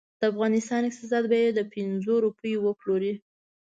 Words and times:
د 0.19 0.21
افغانستان 0.31 0.81
اقتصاد 0.85 1.23
به 1.31 1.37
یې 1.43 1.49
په 1.57 1.63
پنځو 1.73 2.13
روپو 2.25 2.49
وپلوري. 2.65 3.13